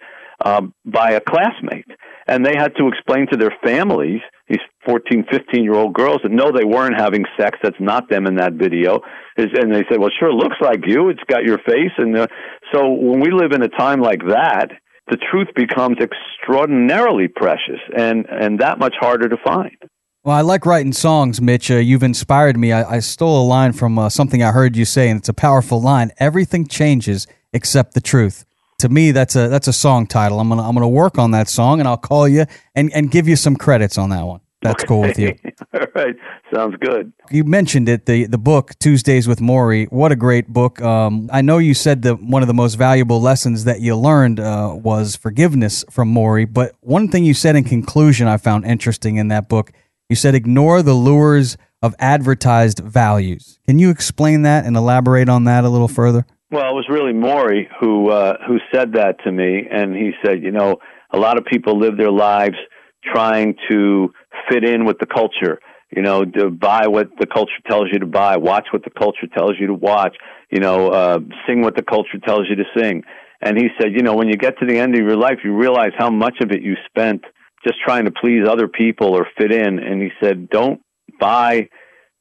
um, 0.46 0.74
by 0.86 1.12
a 1.12 1.22
classmate. 1.22 1.88
And 2.28 2.46
they 2.46 2.54
had 2.56 2.76
to 2.78 2.88
explain 2.88 3.28
to 3.32 3.38
their 3.38 3.56
families, 3.64 4.22
these 4.48 4.60
14, 4.86 5.26
15 5.32 5.64
year 5.64 5.74
old 5.74 5.94
girls, 5.94 6.20
that 6.24 6.32
no, 6.32 6.52
they 6.52 6.64
weren't 6.64 7.00
having 7.00 7.26
sex. 7.38 7.58
That's 7.64 7.80
not 7.80 8.10
them 8.10 8.28
in 8.28 8.36
that 8.36 8.54
video. 8.54 9.02
And 9.36 9.74
they 9.74 9.84
said, 9.90 10.00
well, 10.00 10.12
sure, 10.20 10.32
looks 10.32 10.58
like 10.62 10.86
you. 10.86 11.10
It's 11.10 11.24
got 11.28 11.44
your 11.44 11.58
face. 11.58 11.92
And 11.98 12.16
uh, 12.16 12.28
so 12.72 12.90
when 12.90 13.20
we 13.20 13.32
live 13.32 13.52
in 13.52 13.64
a 13.64 13.70
time 13.70 14.02
like 14.02 14.22
that, 14.28 14.70
the 15.10 15.18
truth 15.18 15.48
becomes 15.56 15.98
extraordinarily 16.00 17.28
precious 17.28 17.80
and, 17.96 18.26
and 18.30 18.60
that 18.60 18.80
much 18.80 18.96
harder 19.00 19.30
to 19.30 19.38
find. 19.44 19.76
Well, 20.24 20.36
I 20.36 20.42
like 20.42 20.66
writing 20.66 20.94
songs, 20.94 21.40
Mitch. 21.42 21.72
Uh, 21.72 21.76
you've 21.76 22.04
inspired 22.04 22.58
me. 22.58 22.74
I, 22.74 22.98
I, 22.98 23.00
stole 23.00 23.42
a 23.42 23.48
line 23.48 23.72
from 23.72 23.98
uh, 23.98 24.10
something 24.10 24.44
I 24.44 24.52
heard 24.52 24.76
you 24.76 24.84
say, 24.84 25.10
and 25.10 25.20
it's 25.20 25.30
a 25.30 25.34
powerful 25.34 25.82
line. 25.82 26.12
Everything 26.20 26.68
changes 26.68 27.26
except 27.54 27.94
the 27.94 28.02
truth. 28.02 28.46
To 28.80 28.90
me, 28.90 29.12
that's 29.12 29.36
a 29.36 29.48
that's 29.48 29.68
a 29.68 29.74
song 29.74 30.08
title. 30.08 30.40
I'm 30.40 30.50
gonna 30.50 30.68
I'm 30.68 30.74
gonna 30.74 30.90
work 30.90 31.18
on 31.18 31.32
that 31.32 31.48
song, 31.48 31.80
and 31.80 31.88
I'll 31.88 31.98
call 31.98 32.28
you 32.28 32.46
and, 32.76 32.92
and 32.94 33.10
give 33.10 33.28
you 33.28 33.36
some 33.36 33.56
credits 33.56 33.98
on 33.98 34.10
that 34.10 34.26
one. 34.26 34.42
That's 34.62 34.84
okay. 34.84 34.88
cool 34.88 35.02
with 35.02 35.18
you. 35.18 35.36
All 35.74 35.88
right, 35.96 36.16
sounds 36.54 36.76
good. 36.82 37.14
You 37.32 37.46
mentioned 37.46 37.88
it, 37.88 38.06
the 38.06 38.26
the 38.26 38.38
book 38.38 38.78
Tuesdays 38.80 39.28
with 39.28 39.40
Morrie. 39.40 39.90
What 39.92 40.12
a 40.12 40.16
great 40.16 40.50
book! 40.50 40.82
Um, 40.82 41.30
I 41.32 41.42
know 41.42 41.60
you 41.60 41.74
said 41.74 42.02
that 42.02 42.22
one 42.22 42.42
of 42.42 42.48
the 42.48 42.54
most 42.54 42.76
valuable 42.76 43.22
lessons 43.22 43.64
that 43.64 43.80
you 43.80 43.96
learned 43.96 44.40
uh, 44.40 44.76
was 44.76 45.16
forgiveness 45.16 45.86
from 45.90 46.14
Morrie. 46.14 46.52
But 46.52 46.76
one 46.82 47.08
thing 47.08 47.24
you 47.24 47.34
said 47.34 47.56
in 47.56 47.64
conclusion, 47.64 48.28
I 48.28 48.38
found 48.38 48.66
interesting 48.66 49.16
in 49.16 49.30
that 49.30 49.48
book. 49.48 49.72
You 50.10 50.16
said 50.16 50.36
ignore 50.36 50.82
the 50.82 50.94
lures 50.94 51.56
of 51.82 51.96
advertised 52.00 52.80
values. 52.80 53.60
Can 53.66 53.80
you 53.80 53.90
explain 53.90 54.42
that 54.42 54.66
and 54.66 54.76
elaborate 54.76 55.30
on 55.30 55.46
that 55.46 55.64
a 55.64 55.70
little 55.70 55.88
further? 55.88 56.26
Well, 56.52 56.70
it 56.70 56.74
was 56.74 56.88
really 56.90 57.14
Morrie 57.14 57.68
who 57.80 58.10
uh, 58.10 58.38
who 58.46 58.58
said 58.74 58.94
that 58.94 59.24
to 59.24 59.32
me, 59.32 59.68
and 59.72 59.96
he 59.96 60.12
said, 60.26 60.42
you 60.44 60.52
know, 60.52 60.80
a 61.12 61.18
lot 61.18 61.38
of 61.38 61.46
people 61.46 61.80
live 61.80 61.96
their 61.96 62.12
lives 62.12 62.58
trying 63.04 63.56
to 63.70 64.12
fit 64.50 64.64
in 64.64 64.86
with 64.86 64.98
the 65.00 65.06
culture. 65.06 65.60
You 65.96 66.04
know, 66.04 66.24
to 66.24 66.52
buy 66.52 66.88
what 66.88 67.10
the 67.20 67.26
culture 67.26 67.62
tells 67.68 67.88
you 67.92 68.00
to 68.00 68.06
buy, 68.06 68.38
watch 68.38 68.68
what 68.72 68.84
the 68.84 68.92
culture 68.92 69.28
tells 69.36 69.54
you 69.60 69.68
to 69.68 69.74
watch. 69.74 70.16
You 70.52 70.60
know, 70.60 70.90
uh, 70.90 71.20
sing 71.48 71.62
what 71.62 71.76
the 71.76 71.84
culture 71.84 72.20
tells 72.24 72.48
you 72.50 72.56
to 72.58 72.66
sing. 72.78 73.04
And 73.42 73.58
he 73.58 73.70
said, 73.80 73.94
you 73.94 74.04
know, 74.04 74.16
when 74.16 74.28
you 74.28 74.36
get 74.36 74.60
to 74.60 74.66
the 74.68 74.78
end 74.78 74.96
of 74.96 75.02
your 75.02 75.16
life, 75.16 75.40
you 75.44 75.56
realize 75.56 75.92
how 75.98 76.10
much 76.10 76.36
of 76.42 76.52
it 76.52 76.62
you 76.62 76.76
spent 76.86 77.24
just 77.66 77.78
trying 77.84 78.06
to 78.06 78.12
please 78.12 78.48
other 78.48 78.68
people 78.68 79.16
or 79.16 79.26
fit 79.38 79.52
in. 79.52 79.80
And 79.80 80.02
he 80.02 80.10
said, 80.22 80.50
don't 80.50 80.82
buy 81.20 81.70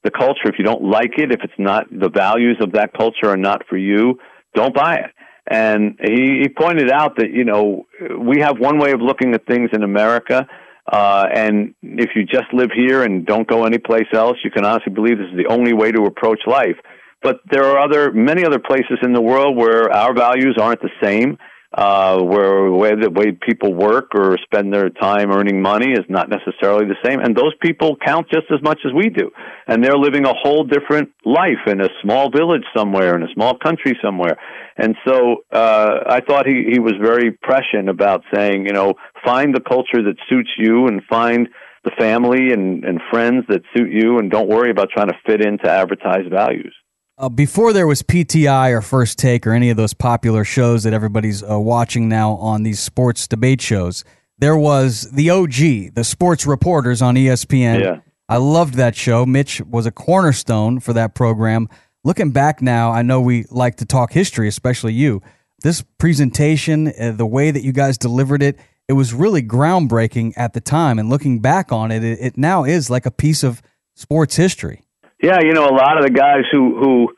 the 0.05 0.11
culture 0.11 0.49
if 0.49 0.55
you 0.59 0.65
don't 0.65 0.85
like 0.85 1.19
it. 1.19 1.33
If 1.33 1.41
it's 1.43 1.59
not 1.59 1.87
the 1.91 2.09
values 2.09 2.57
of 2.61 2.73
that 2.73 2.93
culture 2.97 3.27
are 3.27 3.37
not 3.37 3.62
for 3.69 3.77
you, 3.77 4.19
don't 4.55 4.75
buy 4.75 4.97
it. 4.97 5.11
And 5.50 5.99
he, 6.03 6.41
he 6.43 6.49
pointed 6.49 6.91
out 6.91 7.17
that 7.17 7.31
you 7.31 7.45
know 7.45 7.87
we 8.19 8.41
have 8.41 8.59
one 8.59 8.79
way 8.79 8.93
of 8.93 9.00
looking 9.00 9.35
at 9.35 9.47
things 9.47 9.71
in 9.73 9.83
America. 9.83 10.47
Uh, 10.90 11.26
and 11.35 11.75
if 11.83 12.11
you 12.16 12.25
just 12.25 12.52
live 12.52 12.71
here 12.75 13.02
and 13.02 13.26
don't 13.26 13.47
go 13.47 13.64
anyplace 13.64 14.07
else, 14.14 14.38
you 14.42 14.50
can 14.50 14.64
honestly 14.64 14.92
believe 14.92 15.18
this 15.18 15.28
is 15.30 15.37
the 15.37 15.52
only 15.52 15.75
way 15.75 15.92
to 15.92 16.04
approach 16.04 16.40
life. 16.47 16.76
But 17.23 17.40
there 17.50 17.64
are 17.64 17.78
other 17.78 18.12
many 18.12 18.45
other 18.45 18.59
places 18.59 18.99
in 19.02 19.12
the 19.12 19.21
world 19.21 19.57
where 19.57 19.92
our 19.92 20.14
values 20.14 20.57
aren't 20.59 20.80
the 20.80 20.90
same, 21.02 21.37
uh, 21.73 22.19
where 22.23 22.97
the 22.97 23.11
way 23.11 23.31
people 23.31 23.75
work 23.75 24.15
or 24.15 24.39
spend 24.43 24.73
their 24.73 24.89
time 24.89 25.31
earning 25.31 25.61
money 25.61 25.93
is 25.93 26.05
not 26.09 26.29
necessarily 26.31 26.87
the 26.87 26.97
same, 27.05 27.21
and 27.21 27.37
those 27.37 27.55
people 27.61 27.97
count 28.05 28.27
just 28.31 28.47
as 28.51 28.63
much 28.63 28.81
as 28.87 28.93
we 28.93 29.11
do, 29.11 29.31
and 29.67 29.85
they're 29.85 29.99
living 29.99 30.25
a 30.25 30.33
whole 30.33 30.65
different 30.65 31.11
life 31.27 31.67
in 31.67 31.81
a 31.83 31.89
small 32.03 32.31
village 32.31 32.65
somewhere, 32.75 33.15
in 33.15 33.23
a 33.23 33.33
small 33.35 33.57
country 33.59 33.99
somewhere, 34.03 34.39
and 34.79 34.97
so 35.07 35.45
uh, 35.53 36.01
I 36.07 36.21
thought 36.21 36.47
he 36.47 36.71
he 36.73 36.79
was 36.79 36.95
very 37.01 37.33
prescient 37.33 37.91
about 37.91 38.23
saying, 38.35 38.65
you 38.65 38.73
know, 38.73 38.95
find 39.25 39.55
the 39.55 39.61
culture 39.61 40.03
that 40.03 40.17
suits 40.31 40.51
you 40.57 40.87
and 40.87 41.03
find 41.05 41.49
the 41.85 41.91
family 41.99 42.53
and, 42.53 42.85
and 42.85 43.01
friends 43.11 43.45
that 43.49 43.61
suit 43.77 43.91
you, 43.91 44.19
and 44.19 44.31
don't 44.31 44.49
worry 44.49 44.71
about 44.71 44.89
trying 44.91 45.09
to 45.09 45.19
fit 45.27 45.45
into 45.45 45.71
advertised 45.71 46.31
values. 46.31 46.75
Uh, 47.19 47.29
before 47.29 47.73
there 47.73 47.89
was 47.89 48.01
PTI 48.01 48.71
or 48.71 48.81
First 48.81 49.19
Take 49.19 49.45
or 49.45 49.53
any 49.53 49.71
of 49.71 49.77
those 49.77 49.93
popular 49.93 50.45
shows 50.45 50.85
that 50.85 50.93
everybody's 50.93 51.43
uh, 51.43 51.59
watching 51.59 52.09
now 52.09 52.35
on 52.35 52.63
these 52.63 52.79
sports 52.79 53.27
debate 53.27 53.61
shows, 53.61 54.05
there 54.39 54.57
was 54.57 55.11
the 55.11 55.29
OG, 55.29 55.95
the 55.95 56.05
sports 56.05 56.47
reporters 56.47 57.03
on 57.03 57.17
ESPN. 57.17 57.81
Yeah. 57.81 58.01
I 58.29 58.37
loved 58.37 58.75
that 58.75 58.95
show. 58.95 59.27
Mitch 59.27 59.61
was 59.63 59.85
a 59.85 59.91
cornerstone 59.91 60.79
for 60.79 60.93
that 60.93 61.17
program. 61.17 61.69
Looking 62.05 62.31
back 62.31 62.63
now, 62.63 62.93
I 62.93 63.03
know 63.03 63.21
we 63.21 63.47
like 63.51 63.79
to 63.79 63.85
talk 63.85 64.13
history, 64.13 64.47
especially 64.47 64.93
you. 64.93 65.21
This 65.63 65.83
presentation, 65.99 66.93
uh, 67.01 67.11
the 67.17 67.27
way 67.27 67.51
that 67.51 67.65
you 67.65 67.73
guys 67.73 67.99
delivered 67.99 68.45
it, 68.45 68.61
it 68.87 68.93
was 68.93 69.13
really 69.13 69.43
groundbreaking 69.43 70.35
at 70.37 70.53
the 70.53 70.61
time. 70.61 71.01
And 71.01 71.11
looking 71.11 71.41
back 71.41 71.73
on 71.73 71.91
it, 71.91 72.05
it, 72.05 72.19
it 72.21 72.39
now 72.39 72.63
is 72.63 72.91
like 72.91 73.07
a 73.07 73.11
piece 73.11 73.43
of 73.43 73.61
sports 73.97 74.37
history. 74.37 74.85
Yeah, 75.21 75.39
you 75.43 75.53
know, 75.53 75.67
a 75.67 75.75
lot 75.75 75.99
of 75.99 76.05
the 76.05 76.11
guys 76.11 76.45
who 76.53 76.79
who 76.79 77.09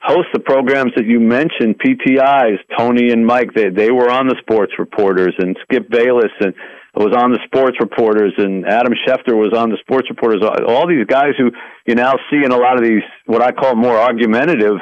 host 0.00 0.28
the 0.32 0.40
programs 0.40 0.92
that 0.96 1.06
you 1.06 1.20
mentioned, 1.20 1.80
PTIs, 1.80 2.58
Tony 2.76 3.10
and 3.10 3.26
Mike, 3.26 3.54
they 3.54 3.70
they 3.70 3.90
were 3.90 4.10
on 4.10 4.28
the 4.28 4.36
sports 4.40 4.72
reporters, 4.78 5.34
and 5.38 5.56
Skip 5.62 5.88
Bayless 5.90 6.32
and 6.40 6.54
was 6.94 7.14
on 7.14 7.30
the 7.30 7.38
sports 7.44 7.76
reporters, 7.80 8.32
and 8.38 8.66
Adam 8.66 8.94
Schefter 9.06 9.36
was 9.36 9.52
on 9.56 9.70
the 9.70 9.76
sports 9.80 10.08
reporters. 10.08 10.42
All 10.66 10.88
these 10.88 11.04
guys 11.06 11.32
who 11.36 11.50
you 11.86 11.94
now 11.94 12.14
see 12.30 12.44
in 12.44 12.52
a 12.52 12.56
lot 12.56 12.76
of 12.76 12.82
these 12.82 13.02
what 13.26 13.42
I 13.42 13.52
call 13.52 13.74
more 13.74 13.98
argumentative 13.98 14.76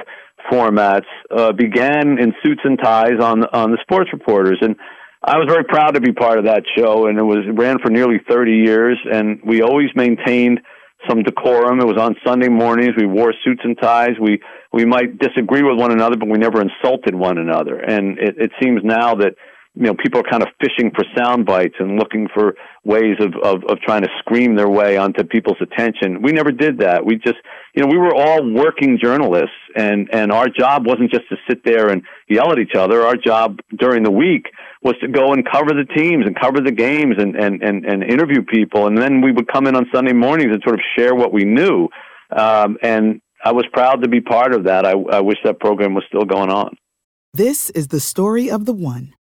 formats 0.50 1.06
uh, 1.30 1.52
began 1.52 2.18
in 2.18 2.34
suits 2.44 2.60
and 2.64 2.78
ties 2.78 3.18
on 3.20 3.44
on 3.46 3.70
the 3.70 3.78
sports 3.82 4.10
reporters, 4.12 4.58
and 4.62 4.76
I 5.22 5.38
was 5.38 5.46
very 5.48 5.64
proud 5.64 5.94
to 5.94 6.00
be 6.00 6.12
part 6.12 6.38
of 6.38 6.44
that 6.44 6.64
show, 6.76 7.06
and 7.06 7.18
it 7.18 7.22
was 7.22 7.46
ran 7.54 7.78
for 7.78 7.90
nearly 7.90 8.20
30 8.28 8.52
years, 8.52 8.98
and 9.10 9.40
we 9.44 9.62
always 9.62 9.88
maintained 9.94 10.60
some 11.08 11.22
decorum. 11.22 11.80
It 11.80 11.86
was 11.86 11.98
on 11.98 12.16
Sunday 12.26 12.48
mornings. 12.48 12.94
We 12.96 13.06
wore 13.06 13.32
suits 13.44 13.60
and 13.64 13.76
ties. 13.80 14.12
We 14.20 14.40
we 14.72 14.84
might 14.84 15.18
disagree 15.18 15.62
with 15.62 15.78
one 15.78 15.92
another, 15.92 16.16
but 16.16 16.28
we 16.28 16.38
never 16.38 16.60
insulted 16.60 17.14
one 17.14 17.38
another. 17.38 17.76
And 17.76 18.18
it, 18.18 18.36
it 18.38 18.50
seems 18.60 18.82
now 18.82 19.14
that 19.16 19.34
you 19.74 19.82
know 19.82 19.94
people 19.94 20.20
are 20.20 20.30
kind 20.30 20.42
of 20.42 20.48
fishing 20.60 20.90
for 20.94 21.04
sound 21.16 21.46
bites 21.46 21.74
and 21.78 21.98
looking 21.98 22.28
for 22.32 22.54
ways 22.84 23.16
of, 23.20 23.34
of 23.42 23.64
of 23.68 23.80
trying 23.80 24.02
to 24.02 24.08
scream 24.20 24.54
their 24.54 24.68
way 24.68 24.96
onto 24.96 25.24
people's 25.24 25.56
attention. 25.60 26.22
We 26.22 26.32
never 26.32 26.52
did 26.52 26.78
that. 26.78 27.04
We 27.04 27.16
just 27.16 27.38
you 27.74 27.82
know 27.82 27.88
we 27.90 27.98
were 27.98 28.14
all 28.14 28.48
working 28.52 28.98
journalists, 29.02 29.56
and 29.74 30.08
and 30.12 30.30
our 30.30 30.48
job 30.48 30.86
wasn't 30.86 31.10
just 31.10 31.28
to 31.28 31.36
sit 31.48 31.64
there 31.64 31.88
and 31.90 32.02
yell 32.28 32.52
at 32.52 32.58
each 32.58 32.74
other. 32.76 33.02
Our 33.02 33.16
job 33.16 33.58
during 33.76 34.02
the 34.02 34.10
week 34.10 34.46
was 34.84 34.94
to 35.00 35.08
go 35.08 35.32
and 35.32 35.44
cover 35.50 35.70
the 35.70 35.86
teams 35.96 36.26
and 36.26 36.38
cover 36.38 36.60
the 36.60 36.70
games 36.70 37.14
and, 37.18 37.34
and, 37.34 37.62
and, 37.62 37.86
and 37.86 38.04
interview 38.04 38.42
people. 38.42 38.86
And 38.86 38.96
then 38.98 39.22
we 39.22 39.32
would 39.32 39.50
come 39.50 39.66
in 39.66 39.74
on 39.74 39.86
Sunday 39.92 40.12
mornings 40.12 40.52
and 40.52 40.62
sort 40.62 40.74
of 40.74 40.82
share 40.96 41.14
what 41.14 41.32
we 41.32 41.44
knew. 41.44 41.88
Um, 42.30 42.76
and 42.82 43.22
I 43.42 43.52
was 43.52 43.64
proud 43.72 44.02
to 44.02 44.08
be 44.08 44.20
part 44.20 44.54
of 44.54 44.64
that. 44.64 44.84
I, 44.84 44.92
I 44.92 45.20
wish 45.22 45.38
that 45.44 45.58
program 45.58 45.94
was 45.94 46.04
still 46.06 46.26
going 46.26 46.50
on. 46.50 46.76
This 47.32 47.70
is 47.70 47.88
the 47.88 47.98
story 47.98 48.50
of 48.50 48.66
the 48.66 48.74
one. 48.74 49.14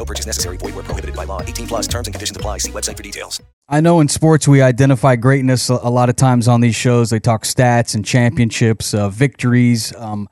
No 0.00 0.04
purchase 0.06 0.24
necessary. 0.24 0.56
Void 0.56 0.74
where 0.74 0.84
prohibited 0.84 1.14
by 1.14 1.24
law. 1.24 1.42
18 1.42 1.66
plus 1.66 1.86
terms 1.86 2.08
and 2.08 2.14
conditions 2.14 2.34
apply. 2.34 2.56
See 2.56 2.72
website 2.72 2.96
for 2.96 3.02
details. 3.02 3.38
I 3.68 3.82
know 3.82 4.00
in 4.00 4.08
sports 4.08 4.48
we 4.48 4.62
identify 4.62 5.14
greatness 5.16 5.68
a, 5.68 5.74
lot 5.74 6.08
of 6.08 6.16
times 6.16 6.48
on 6.48 6.62
these 6.62 6.74
shows. 6.74 7.10
They 7.10 7.20
talk 7.20 7.42
stats 7.42 7.94
and 7.94 8.02
championships, 8.02 8.94
uh, 8.94 9.10
victories. 9.10 9.94
Um, 9.94 10.26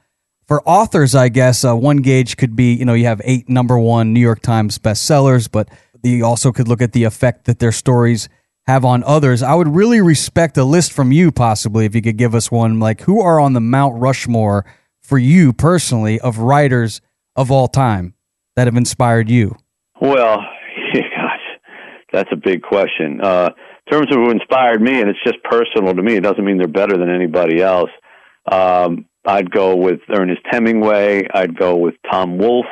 for 0.47 0.67
authors, 0.67 1.15
I 1.15 1.29
guess 1.29 1.67
uh, 1.67 1.77
one 1.77 1.99
gauge 1.99 2.39
could 2.39 2.57
be 2.57 2.73
you 2.73 2.87
know 2.87 2.95
you 2.95 3.05
have 3.05 3.21
eight 3.25 3.51
number 3.51 3.79
one 3.79 4.15
New 4.15 4.21
York 4.21 4.41
Times 4.41 4.79
bestsellers, 4.79 5.51
but 5.53 5.69
you 6.03 6.25
also 6.25 6.51
could 6.51 6.67
look 6.67 6.81
at 6.81 6.95
the 6.95 7.05
effect 7.05 7.45
that 7.45 7.59
their 7.59 7.73
stories 7.73 8.31
have 8.67 8.87
on 8.87 9.05
others. 9.05 9.43
I 9.43 9.55
would 9.55 9.69
really 9.69 10.01
respect 10.01 10.57
a 10.57 10.65
list 10.65 10.95
from 10.95 11.13
you, 11.13 11.31
possibly, 11.31 11.85
if 11.85 11.95
you 11.95 12.01
could 12.01 12.17
give 12.17 12.35
us 12.35 12.51
one. 12.51 12.81
Like 12.81 13.03
who 13.03 13.21
are 13.21 13.39
on 13.39 13.53
the 13.53 13.61
Mount 13.61 14.01
Rushmore 14.01 14.65
for 15.03 15.19
you 15.19 15.53
personally 15.53 16.19
of 16.21 16.39
writers 16.39 17.03
of 17.37 17.51
all 17.51 17.69
time 17.69 18.15
that 18.59 18.67
have 18.67 18.77
inspired 18.77 19.31
you? 19.31 19.57
Well, 20.01 20.39
gosh, 20.93 21.41
that's 22.13 22.29
a 22.33 22.37
big 22.37 22.63
question. 22.63 23.21
Uh, 23.23 23.51
in 23.87 23.93
terms 23.93 24.09
of 24.11 24.17
who 24.17 24.31
inspired 24.31 24.83
me, 24.83 25.01
and 25.01 25.09
it's 25.09 25.23
just 25.25 25.41
personal 25.45 25.95
to 25.95 26.03
me, 26.03 26.17
it 26.17 26.25
doesn't 26.25 26.45
mean 26.45 26.59
they're 26.59 26.67
better 26.67 26.99
than 26.99 27.09
anybody 27.09 27.63
else. 27.63 27.91
Um, 28.51 29.07
I'd 29.25 29.53
go 29.53 29.77
with 29.77 30.01
Ernest 30.13 30.43
Hemingway. 30.51 31.29
I'd 31.33 31.57
go 31.57 31.77
with 31.77 31.95
Tom 32.11 32.37
Wolfe. 32.37 32.67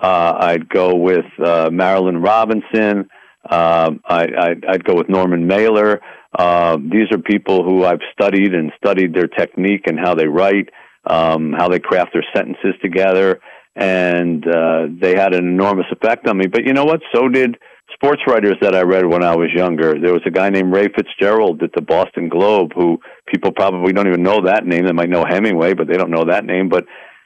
Uh, 0.00 0.34
I'd 0.40 0.68
go 0.68 0.94
with 0.94 1.24
uh, 1.42 1.70
Marilynne 1.70 2.22
Robinson. 2.22 3.08
Um, 3.48 4.00
I, 4.04 4.56
I'd 4.68 4.84
go 4.84 4.94
with 4.94 5.08
Norman 5.08 5.46
Mailer. 5.46 6.02
Uh, 6.38 6.76
these 6.76 7.10
are 7.12 7.18
people 7.18 7.64
who 7.64 7.84
I've 7.84 8.00
studied 8.12 8.54
and 8.54 8.72
studied 8.76 9.14
their 9.14 9.28
technique 9.28 9.86
and 9.86 9.98
how 9.98 10.14
they 10.14 10.26
write, 10.26 10.68
um, 11.06 11.54
how 11.56 11.68
they 11.68 11.78
craft 11.78 12.10
their 12.12 12.24
sentences 12.34 12.74
together, 12.82 13.40
and 13.76 14.46
uh, 14.46 14.86
they 15.00 15.16
had 15.16 15.34
an 15.34 15.46
enormous 15.46 15.86
effect 15.90 16.26
on 16.28 16.38
me. 16.38 16.46
But 16.46 16.64
you 16.64 16.72
know 16.72 16.84
what? 16.84 17.00
So 17.14 17.28
did 17.28 17.56
sports 17.92 18.22
writers 18.26 18.56
that 18.60 18.74
I 18.74 18.82
read 18.82 19.06
when 19.06 19.22
I 19.24 19.34
was 19.36 19.48
younger. 19.54 19.94
There 20.00 20.12
was 20.12 20.22
a 20.26 20.30
guy 20.30 20.50
named 20.50 20.72
Ray 20.72 20.88
Fitzgerald 20.88 21.62
at 21.62 21.70
the 21.74 21.82
Boston 21.82 22.28
Globe 22.28 22.72
who 22.74 22.98
people 23.26 23.52
probably 23.52 23.92
don't 23.92 24.08
even 24.08 24.22
know 24.22 24.42
that 24.44 24.66
name. 24.66 24.86
They 24.86 24.92
might 24.92 25.10
know 25.10 25.24
Hemingway, 25.28 25.74
but 25.74 25.88
they 25.88 25.96
don't 25.96 26.10
know 26.10 26.24
that 26.28 26.44
name. 26.44 26.68
But 26.68 26.84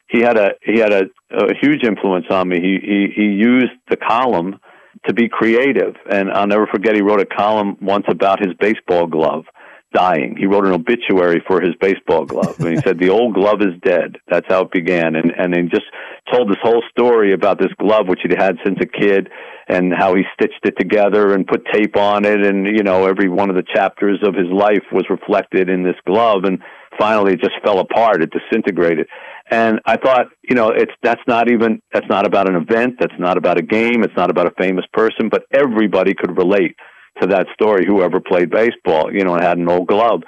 he 0.09 0.21
had 0.21 0.39
a 0.39 0.51
he 0.63 0.79
had 0.79 0.93
a, 0.93 1.03
a 1.31 1.55
huge 1.61 1.85
influence 1.85 2.27
on 2.31 2.49
me. 2.49 2.61
He 2.61 2.79
he 2.83 3.07
he 3.15 3.27
used 3.29 3.73
the 3.91 3.97
column 3.97 4.59
to 5.07 5.15
be 5.15 5.29
creative. 5.29 5.95
And 6.11 6.31
I'll 6.31 6.47
never 6.47 6.67
forget 6.67 6.95
he 6.95 7.03
wrote 7.03 7.21
a 7.21 7.27
column 7.27 7.77
once 7.81 8.07
about 8.09 8.41
his 8.41 8.55
baseball 8.59 9.07
glove 9.07 9.45
dying. 9.93 10.37
He 10.37 10.47
wrote 10.47 10.67
an 10.67 10.73
obituary 10.73 11.43
for 11.47 11.61
his 11.61 11.75
baseball 11.81 12.25
glove, 12.25 12.59
and 12.61 12.69
he 12.69 12.77
said 12.77 12.99
the 12.99 13.11
old 13.11 13.35
glove 13.35 13.61
is 13.61 13.81
dead. 13.83 14.17
That's 14.29 14.47
how 14.49 14.63
it 14.63 14.71
began, 14.71 15.15
and 15.15 15.33
and 15.37 15.53
then 15.53 15.71
just 15.71 15.87
told 16.33 16.51
this 16.51 16.59
whole 16.63 16.83
story 16.91 17.33
about 17.33 17.59
this 17.59 17.73
glove 17.79 18.09
which 18.09 18.21
he'd 18.23 18.39
had 18.39 18.57
since 18.65 18.79
a 18.81 18.87
kid, 18.87 19.29
and 19.69 19.93
how 19.93 20.15
he 20.15 20.23
stitched 20.35 20.65
it 20.65 20.75
together 20.79 21.33
and 21.35 21.47
put 21.47 21.67
tape 21.73 21.97
on 21.97 22.25
it, 22.25 22.45
and 22.45 22.67
you 22.67 22.83
know 22.83 23.07
every 23.07 23.29
one 23.29 23.51
of 23.51 23.57
the 23.57 23.65
chapters 23.75 24.19
of 24.23 24.35
his 24.35 24.49
life 24.53 24.85
was 24.93 25.05
reflected 25.09 25.69
in 25.69 25.83
this 25.83 25.97
glove, 26.07 26.45
and 26.45 26.61
finally 26.99 27.33
it 27.35 27.41
just 27.41 27.55
fell 27.65 27.79
apart. 27.79 28.23
It 28.23 28.31
disintegrated. 28.31 29.07
And 29.51 29.81
I 29.87 29.97
thought, 29.97 30.27
you 30.43 30.55
know, 30.55 30.69
it's 30.69 30.93
that's 31.03 31.23
not 31.27 31.51
even 31.51 31.81
that's 31.93 32.09
not 32.09 32.27
about 32.27 32.49
an 32.49 32.57
event, 32.57 32.97
that's 33.01 33.19
not 33.19 33.39
about 33.39 33.59
a 33.59 33.63
game, 33.63 34.05
it's 34.05 34.17
not 34.17 34.31
about 34.31 34.47
a 34.47 34.55
famous 34.63 34.85
person, 34.93 35.31
but 35.31 35.45
everybody 35.53 36.15
could 36.15 36.37
relate 36.37 36.77
to 37.21 37.29
that 37.29 37.47
story, 37.55 37.85
whoever 37.87 38.21
played 38.21 38.51
baseball, 38.51 39.13
you 39.13 39.25
know, 39.25 39.35
and 39.35 39.43
had 39.43 39.59
an 39.59 39.69
old 39.69 39.89
glove. 39.89 40.23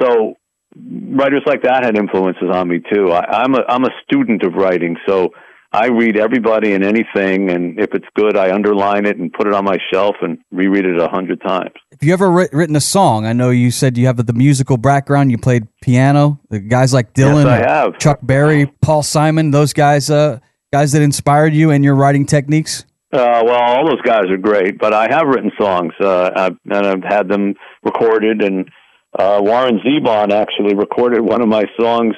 So 0.00 0.34
writers 0.76 1.42
like 1.46 1.62
that 1.62 1.84
had 1.84 1.96
influences 1.96 2.48
on 2.52 2.68
me 2.68 2.80
too. 2.92 3.12
I, 3.12 3.42
I'm 3.42 3.54
a 3.54 3.60
I'm 3.68 3.84
a 3.84 3.90
student 4.04 4.42
of 4.42 4.54
writing, 4.54 4.96
so 5.06 5.30
I 5.72 5.88
read 5.88 6.16
everybody 6.16 6.72
and 6.74 6.84
anything, 6.84 7.50
and 7.50 7.78
if 7.78 7.92
it's 7.92 8.06
good, 8.14 8.36
I 8.36 8.52
underline 8.54 9.04
it 9.04 9.18
and 9.18 9.32
put 9.32 9.46
it 9.46 9.52
on 9.52 9.64
my 9.64 9.78
shelf 9.92 10.16
and 10.22 10.38
reread 10.50 10.84
it 10.86 10.98
a 10.98 11.08
hundred 11.08 11.40
times. 11.42 11.72
Have 11.92 12.02
you 12.02 12.12
ever 12.12 12.30
writ- 12.30 12.52
written 12.52 12.76
a 12.76 12.80
song? 12.80 13.26
I 13.26 13.32
know 13.32 13.50
you 13.50 13.70
said 13.70 13.98
you 13.98 14.06
have 14.06 14.24
the 14.24 14.32
musical 14.32 14.76
background. 14.76 15.30
You 15.30 15.38
played 15.38 15.66
piano. 15.82 16.40
The 16.50 16.60
guys 16.60 16.94
like 16.94 17.14
Dylan, 17.14 17.44
Yes, 17.44 17.62
I 17.66 17.68
have. 17.68 17.98
Chuck 17.98 18.20
Berry, 18.22 18.66
Paul 18.80 19.02
Simon. 19.02 19.50
Those 19.50 19.72
guys, 19.72 20.08
uh, 20.08 20.38
guys 20.72 20.92
that 20.92 21.02
inspired 21.02 21.52
you 21.52 21.70
and 21.70 21.84
your 21.84 21.94
writing 21.94 22.26
techniques. 22.26 22.84
Uh, 23.12 23.42
well, 23.44 23.60
all 23.60 23.88
those 23.88 24.02
guys 24.02 24.24
are 24.30 24.36
great, 24.36 24.78
but 24.78 24.92
I 24.92 25.08
have 25.08 25.28
written 25.28 25.52
songs, 25.58 25.92
uh, 26.00 26.30
I've, 26.34 26.56
and 26.64 26.86
I've 26.86 27.04
had 27.04 27.28
them 27.28 27.54
recorded. 27.84 28.42
And 28.42 28.68
uh, 29.16 29.40
Warren 29.42 29.80
Zevon 29.80 30.32
actually 30.32 30.74
recorded 30.74 31.20
one 31.20 31.40
of 31.40 31.48
my 31.48 31.64
songs 31.78 32.16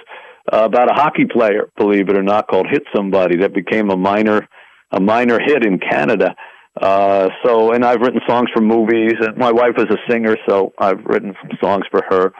uh, 0.50 0.64
about 0.64 0.90
a 0.90 0.94
hockey 0.94 1.26
player, 1.26 1.70
believe 1.76 2.08
it 2.08 2.16
or 2.16 2.22
not, 2.22 2.48
called 2.48 2.66
"Hit 2.70 2.84
Somebody," 2.96 3.36
that 3.38 3.52
became 3.52 3.90
a 3.90 3.96
minor 3.96 4.48
a 4.90 4.98
minor 5.00 5.38
hit 5.38 5.64
in 5.66 5.78
Canada. 5.78 6.34
Uh, 6.80 7.28
so, 7.44 7.72
and 7.72 7.84
I've 7.84 8.00
written 8.00 8.20
songs 8.26 8.48
for 8.54 8.62
movies, 8.62 9.14
and 9.20 9.36
my 9.36 9.52
wife 9.52 9.74
is 9.76 9.86
a 9.90 10.10
singer, 10.10 10.36
so 10.48 10.72
I've 10.78 11.04
written 11.04 11.34
some 11.42 11.58
songs 11.60 11.84
for 11.90 12.02
her. 12.08 12.32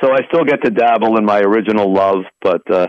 So 0.00 0.12
I 0.12 0.18
still 0.28 0.44
get 0.44 0.62
to 0.64 0.70
dabble 0.70 1.16
in 1.16 1.24
my 1.24 1.40
original 1.40 1.92
love, 1.92 2.24
but 2.40 2.62
uh, 2.70 2.86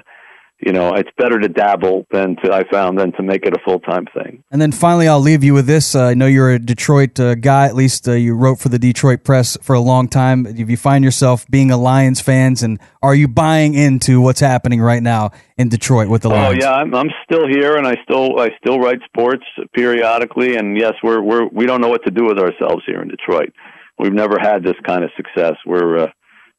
you 0.62 0.74
know, 0.74 0.94
it's 0.94 1.10
better 1.18 1.40
to 1.40 1.48
dabble 1.48 2.06
than 2.12 2.36
to 2.44 2.54
I 2.54 2.70
found 2.70 3.00
than 3.00 3.14
to 3.14 3.24
make 3.24 3.46
it 3.46 3.54
a 3.54 3.60
full 3.64 3.80
time 3.80 4.06
thing. 4.14 4.44
And 4.52 4.62
then 4.62 4.74
finally, 4.74 5.08
I'll 5.08 5.20
leave 5.20 5.42
you 5.44 5.54
with 5.54 5.68
this. 5.68 5.96
Uh, 5.96 6.08
I 6.08 6.14
know 6.16 6.26
you're 6.26 6.52
a 6.52 6.60
Detroit 6.60 7.18
uh, 7.18 7.36
guy. 7.36 7.66
At 7.66 7.76
least 7.76 8.08
uh, 8.08 8.14
you 8.14 8.36
wrote 8.36 8.60
for 8.60 8.68
the 8.68 8.80
Detroit 8.80 9.24
Press 9.24 9.58
for 9.62 9.74
a 9.74 9.80
long 9.80 10.10
time. 10.10 10.46
If 10.46 10.70
you 10.70 10.76
find 10.76 11.04
yourself 11.04 11.48
being 11.48 11.72
a 11.72 11.78
Lions 11.78 12.20
fans, 12.20 12.62
and 12.62 12.78
are 13.02 13.16
you 13.16 13.30
buying 13.30 13.74
into 13.74 14.20
what's 14.20 14.42
happening 14.42 14.82
right 14.82 15.02
now 15.02 15.32
in 15.58 15.70
Detroit 15.70 16.10
with 16.10 16.24
the 16.24 16.30
Lions? 16.30 16.46
Oh 16.46 16.50
Lions? 16.50 16.64
yeah, 16.64 16.74
I'm 16.74 16.94
I'm 16.94 17.10
still 17.24 17.48
here, 17.48 17.78
and 17.78 17.88
I 17.88 17.96
still 18.04 18.40
I 18.40 18.50
still 18.58 18.80
write 18.80 19.00
sports 19.06 19.46
periodically. 19.74 20.58
And 20.58 20.78
yes, 20.78 20.94
we're 21.02 21.22
we're 21.22 21.48
we 21.48 21.68
don't 21.68 21.80
know 21.80 21.90
what 21.90 22.04
to 22.04 22.12
do 22.12 22.26
with 22.26 22.38
ourselves 22.38 22.84
here 22.86 23.02
in 23.02 23.08
Detroit. 23.08 23.54
We've 23.98 24.14
never 24.14 24.38
had 24.42 24.64
this 24.64 24.76
kind 24.86 25.06
of 25.06 25.12
success. 25.16 25.54
We're 25.66 26.00
uh, 26.00 26.08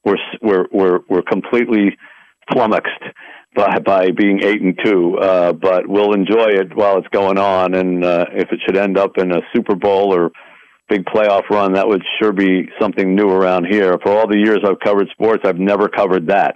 we're 0.03 0.17
we're 0.41 0.65
we're 0.71 0.99
we're 1.07 1.21
completely 1.21 1.97
flummoxed 2.51 3.03
by 3.55 3.79
by 3.79 4.11
being 4.11 4.41
eight 4.43 4.61
and 4.61 4.77
two. 4.83 5.17
Uh, 5.17 5.53
but 5.53 5.87
we'll 5.87 6.13
enjoy 6.13 6.47
it 6.47 6.75
while 6.75 6.97
it's 6.97 7.07
going 7.09 7.37
on. 7.37 7.73
And 7.73 8.03
uh, 8.03 8.25
if 8.33 8.51
it 8.51 8.59
should 8.65 8.77
end 8.77 8.97
up 8.97 9.17
in 9.17 9.31
a 9.31 9.41
Super 9.53 9.75
Bowl 9.75 10.13
or 10.13 10.31
big 10.89 11.05
playoff 11.05 11.49
run, 11.49 11.73
that 11.73 11.87
would 11.87 12.03
sure 12.19 12.33
be 12.33 12.69
something 12.79 13.15
new 13.15 13.29
around 13.29 13.65
here. 13.69 13.97
For 14.03 14.11
all 14.11 14.27
the 14.27 14.37
years 14.37 14.59
I've 14.65 14.79
covered 14.79 15.07
sports, 15.11 15.43
I've 15.45 15.59
never 15.59 15.87
covered 15.87 16.27
that. 16.27 16.55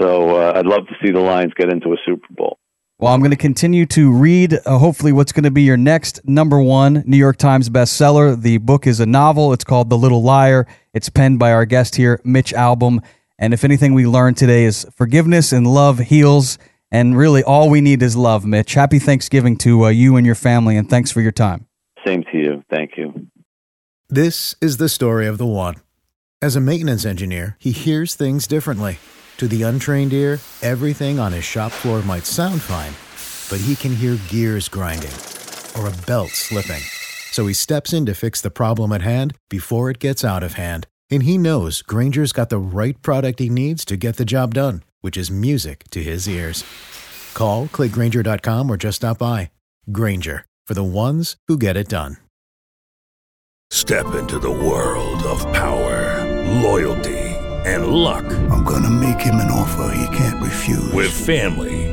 So 0.00 0.36
uh, 0.36 0.52
I'd 0.56 0.66
love 0.66 0.86
to 0.88 0.94
see 1.04 1.12
the 1.12 1.20
Lions 1.20 1.52
get 1.56 1.72
into 1.72 1.92
a 1.92 1.96
Super 2.04 2.26
Bowl. 2.30 2.58
Well, 2.98 3.12
I'm 3.12 3.20
going 3.20 3.30
to 3.30 3.36
continue 3.36 3.84
to 3.86 4.10
read, 4.10 4.54
uh, 4.64 4.78
hopefully, 4.78 5.12
what's 5.12 5.30
going 5.30 5.44
to 5.44 5.50
be 5.50 5.62
your 5.62 5.76
next 5.76 6.18
number 6.24 6.58
one 6.58 7.02
New 7.06 7.18
York 7.18 7.36
Times 7.36 7.68
bestseller. 7.68 8.40
The 8.40 8.56
book 8.56 8.86
is 8.86 9.00
a 9.00 9.06
novel. 9.06 9.52
It's 9.52 9.64
called 9.64 9.90
The 9.90 9.98
Little 9.98 10.22
Liar. 10.22 10.66
It's 10.94 11.10
penned 11.10 11.38
by 11.38 11.52
our 11.52 11.66
guest 11.66 11.96
here, 11.96 12.22
Mitch 12.24 12.54
Albom. 12.54 13.04
And 13.38 13.52
if 13.52 13.64
anything 13.64 13.94
we 13.94 14.06
learned 14.06 14.36
today 14.36 14.64
is 14.64 14.86
forgiveness 14.94 15.52
and 15.52 15.66
love 15.66 15.98
heals. 15.98 16.58
And 16.90 17.16
really, 17.16 17.42
all 17.42 17.68
we 17.68 17.80
need 17.80 18.02
is 18.02 18.16
love, 18.16 18.44
Mitch. 18.44 18.74
Happy 18.74 18.98
Thanksgiving 18.98 19.56
to 19.58 19.86
uh, 19.86 19.88
you 19.88 20.16
and 20.16 20.24
your 20.24 20.34
family, 20.34 20.76
and 20.76 20.88
thanks 20.88 21.10
for 21.10 21.20
your 21.20 21.32
time. 21.32 21.66
Same 22.06 22.22
to 22.32 22.38
you. 22.38 22.64
Thank 22.70 22.92
you. 22.96 23.26
This 24.08 24.54
is 24.60 24.76
the 24.76 24.88
story 24.88 25.26
of 25.26 25.36
the 25.36 25.46
one. 25.46 25.76
As 26.40 26.54
a 26.54 26.60
maintenance 26.60 27.04
engineer, 27.04 27.56
he 27.58 27.72
hears 27.72 28.14
things 28.14 28.46
differently. 28.46 28.98
To 29.38 29.48
the 29.48 29.62
untrained 29.62 30.12
ear, 30.12 30.38
everything 30.62 31.18
on 31.18 31.32
his 31.32 31.44
shop 31.44 31.72
floor 31.72 32.02
might 32.02 32.24
sound 32.24 32.62
fine, 32.62 32.92
but 33.50 33.64
he 33.64 33.74
can 33.74 33.94
hear 33.94 34.16
gears 34.28 34.68
grinding 34.68 35.12
or 35.76 35.88
a 35.88 36.06
belt 36.06 36.30
slipping. 36.30 36.82
So 37.32 37.46
he 37.46 37.52
steps 37.52 37.92
in 37.92 38.06
to 38.06 38.14
fix 38.14 38.40
the 38.40 38.50
problem 38.50 38.92
at 38.92 39.02
hand 39.02 39.34
before 39.50 39.90
it 39.90 39.98
gets 39.98 40.24
out 40.24 40.42
of 40.42 40.54
hand. 40.54 40.86
And 41.10 41.22
he 41.22 41.38
knows 41.38 41.82
Grainger's 41.82 42.32
got 42.32 42.48
the 42.48 42.58
right 42.58 43.00
product 43.02 43.38
he 43.38 43.48
needs 43.48 43.84
to 43.86 43.96
get 43.96 44.16
the 44.16 44.24
job 44.24 44.54
done, 44.54 44.82
which 45.00 45.16
is 45.16 45.30
music 45.30 45.84
to 45.90 46.02
his 46.02 46.28
ears. 46.28 46.64
Call, 47.34 47.66
clickgranger.com, 47.68 48.70
or 48.70 48.76
just 48.76 48.96
stop 48.96 49.18
by. 49.18 49.50
Grainger, 49.92 50.44
for 50.66 50.74
the 50.74 50.84
ones 50.84 51.36
who 51.48 51.56
get 51.56 51.76
it 51.76 51.88
done. 51.88 52.16
Step 53.70 54.14
into 54.14 54.38
the 54.38 54.50
world 54.50 55.22
of 55.24 55.40
power, 55.52 56.24
loyalty, 56.62 57.18
and 57.66 57.88
luck. 57.88 58.24
I'm 58.50 58.62
gonna 58.64 58.90
make 58.90 59.20
him 59.20 59.36
an 59.36 59.50
offer 59.50 59.92
he 59.92 60.16
can't 60.16 60.42
refuse. 60.42 60.92
With 60.92 61.10
family, 61.10 61.92